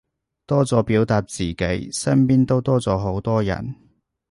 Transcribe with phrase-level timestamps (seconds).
[0.47, 1.55] 多咗表達自己，
[1.93, 3.75] 身邊都多咗好多人